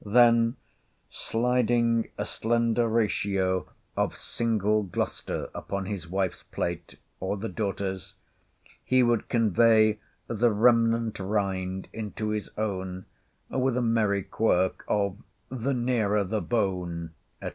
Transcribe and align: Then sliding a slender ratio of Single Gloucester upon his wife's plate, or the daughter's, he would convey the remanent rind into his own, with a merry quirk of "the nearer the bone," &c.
Then 0.03 0.55
sliding 1.11 2.09
a 2.17 2.25
slender 2.25 2.87
ratio 2.87 3.69
of 3.95 4.17
Single 4.17 4.81
Gloucester 4.81 5.51
upon 5.53 5.85
his 5.85 6.07
wife's 6.09 6.41
plate, 6.41 6.95
or 7.19 7.37
the 7.37 7.47
daughter's, 7.47 8.15
he 8.83 9.03
would 9.03 9.29
convey 9.29 9.99
the 10.25 10.49
remanent 10.49 11.19
rind 11.19 11.87
into 11.93 12.29
his 12.29 12.49
own, 12.57 13.05
with 13.51 13.77
a 13.77 13.81
merry 13.83 14.23
quirk 14.23 14.83
of 14.87 15.19
"the 15.49 15.75
nearer 15.75 16.23
the 16.23 16.41
bone," 16.41 17.11
&c. 17.43 17.49